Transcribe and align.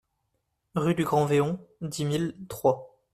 Rue 0.73 0.95
du 0.95 1.03
Grand 1.05 1.25
Véon, 1.27 1.59
dix 1.81 2.05
mille 2.05 2.35
Troyes 2.49 2.87